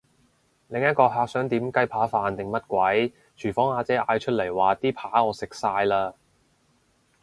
[0.69, 6.13] 另一個客想點雞扒飯定乜鬼，廚房阿姐嗌出嚟話啲扒我食晒嘞！